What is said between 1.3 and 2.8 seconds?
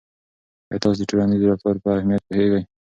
رفتار په اهمیت پوهیږئ.